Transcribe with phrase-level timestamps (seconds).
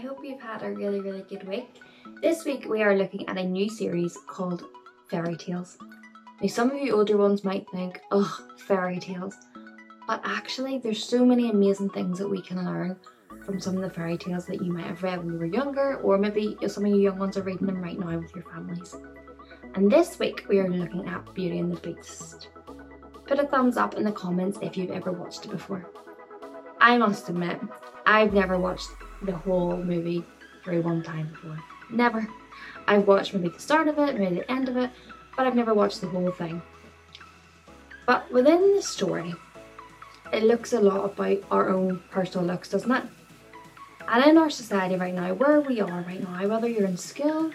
[0.00, 1.80] hope you've had a really, really good week.
[2.20, 4.64] This week we are looking at a new series called
[5.08, 5.78] Fairy Tales.
[6.42, 9.34] Now, some of you older ones might think, oh, fairy tales.
[10.06, 12.96] But actually, there's so many amazing things that we can learn
[13.42, 15.96] from some of the fairy tales that you might have read when you were younger,
[16.00, 18.94] or maybe some of you young ones are reading them right now with your families.
[19.74, 22.48] And this week we are looking at Beauty and the Beast.
[23.26, 25.86] Put a thumbs up in the comments if you've ever watched it before.
[26.78, 27.58] I must admit,
[28.04, 28.90] I've never watched
[29.22, 30.24] the whole movie
[30.64, 31.58] through one time before.
[31.90, 32.28] Never.
[32.86, 34.90] I've watched maybe the start of it, maybe the end of it,
[35.36, 36.62] but I've never watched the whole thing.
[38.06, 39.34] But within the story,
[40.32, 43.04] it looks a lot about our own personal looks, doesn't it?
[44.08, 47.52] And in our society right now, where we are right now, whether you're in school,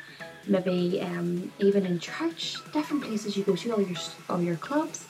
[0.48, 3.98] maybe um, even in church, different places you go to, all your,
[4.30, 5.06] all your clubs,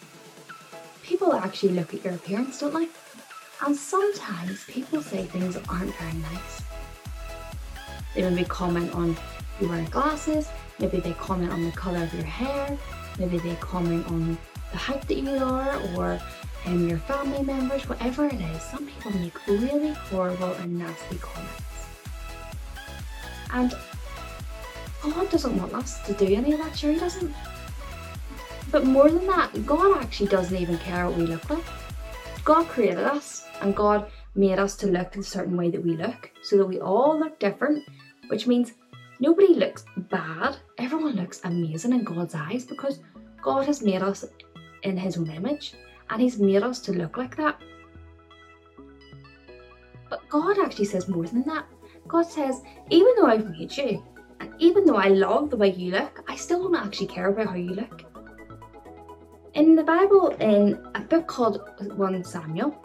[1.03, 2.87] people actually look at your appearance, don't they?
[3.65, 6.61] And sometimes people say things that aren't very nice.
[8.13, 9.17] They maybe comment on
[9.59, 12.77] you wearing glasses, maybe they comment on the colour of your hair,
[13.17, 14.37] maybe they comment on
[14.71, 16.19] the height that you are, or
[16.67, 18.61] um, your family members, whatever it is.
[18.61, 21.87] Some people make really horrible and nasty comments.
[23.51, 23.73] And
[25.01, 27.33] God doesn't want us to do any of that, sure He doesn't.
[28.71, 31.63] But more than that, God actually doesn't even care what we look like.
[32.45, 36.29] God created us and God made us to look a certain way that we look
[36.43, 37.83] so that we all look different,
[38.27, 38.73] which means
[39.19, 40.57] nobody looks bad.
[40.77, 42.99] Everyone looks amazing in God's eyes because
[43.41, 44.25] God has made us
[44.83, 45.73] in His own image
[46.11, 47.59] and He's made us to look like that.
[50.11, 51.65] But God actually says more than that.
[52.07, 54.03] God says, even though I've made you,
[54.39, 57.47] and even though I love the way you look, I still don't actually care about
[57.47, 58.04] how you look.
[59.55, 62.75] In the Bible, in a book called 1 Samuel,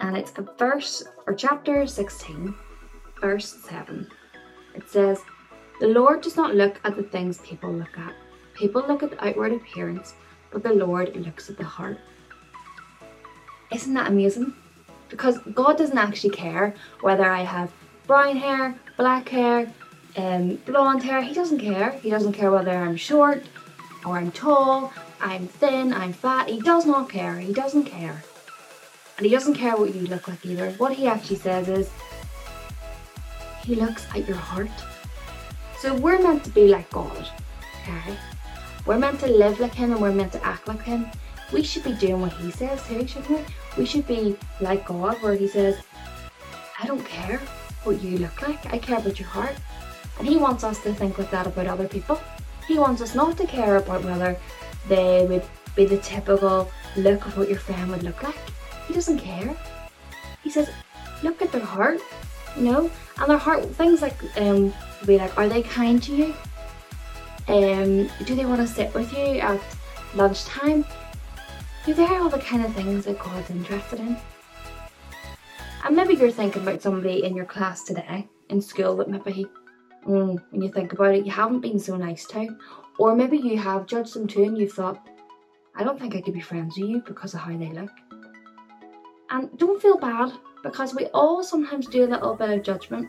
[0.00, 2.54] and it's a verse or chapter 16,
[3.20, 4.08] verse 7.
[4.76, 5.22] It says,
[5.80, 8.14] The Lord does not look at the things people look at.
[8.54, 10.14] People look at the outward appearance,
[10.52, 11.98] but the Lord looks at the heart.
[13.72, 14.54] Isn't that amazing?
[15.08, 17.72] Because God doesn't actually care whether I have
[18.06, 19.68] brown hair, black hair,
[20.16, 21.22] um, blonde hair.
[21.22, 21.90] He doesn't care.
[21.90, 23.42] He doesn't care whether I'm short
[24.04, 26.48] or I'm tall, I'm thin, I'm fat.
[26.48, 27.38] He does not care.
[27.38, 28.22] He doesn't care.
[29.16, 30.70] And he doesn't care what you look like either.
[30.72, 31.90] What he actually says is,
[33.64, 34.70] he looks at your heart.
[35.80, 37.28] So we're meant to be like God,
[37.82, 38.16] okay?
[38.84, 41.06] We're meant to live like him and we're meant to act like him.
[41.52, 43.44] We should be doing what he says too, shouldn't we?
[43.78, 45.78] We should be like God, where he says,
[46.80, 47.38] I don't care
[47.84, 49.54] what you look like, I care about your heart.
[50.18, 52.20] And he wants us to think like that about other people.
[52.66, 54.38] He wants us not to care about whether
[54.88, 58.38] they would be the typical look of what your friend would look like.
[58.86, 59.56] He doesn't care.
[60.42, 60.70] He says,
[61.22, 62.00] look at their heart,
[62.56, 64.72] you know, and their heart, things like, um,
[65.04, 66.34] be like, are they kind to you?
[67.48, 69.60] Um, do they want to sit with you at
[70.14, 70.84] lunchtime?
[71.84, 74.16] Do they are all the kind of things that God's interested in.
[75.84, 79.46] And maybe you're thinking about somebody in your class today, in school, that maybe,
[80.06, 82.56] mm, when you think about it, you haven't been so nice to.
[82.98, 85.06] Or maybe you have judged them too and you thought,
[85.74, 87.90] I don't think I could be friends with you because of how they look.
[89.30, 93.08] And don't feel bad because we all sometimes do a little bit of judgment.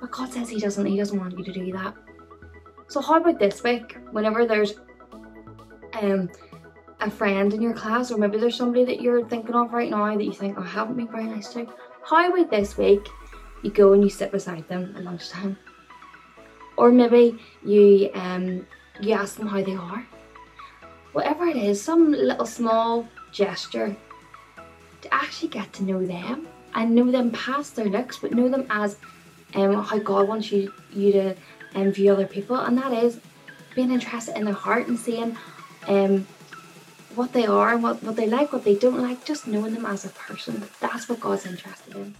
[0.00, 1.94] But God says He doesn't, He doesn't want you to do that.
[2.88, 4.74] So how about this week, whenever there's
[6.00, 6.30] um
[7.00, 10.16] a friend in your class, or maybe there's somebody that you're thinking of right now
[10.16, 11.66] that you think, oh, I haven't been very nice to.
[12.04, 13.06] How about this week
[13.62, 15.58] you go and you sit beside them at lunchtime?
[16.82, 18.66] Or maybe you um
[19.00, 20.04] you ask them how they are.
[21.12, 23.94] Whatever it is, some little small gesture
[25.02, 28.66] to actually get to know them and know them past their looks, but know them
[28.68, 28.96] as
[29.54, 31.36] um, how God wants you you to
[31.76, 33.20] um, view other people, and that is
[33.76, 35.36] being interested in their heart and seeing
[35.86, 36.26] um,
[37.14, 39.86] what they are and what, what they like, what they don't like, just knowing them
[39.86, 40.64] as a person.
[40.80, 42.14] That's what God's interested in.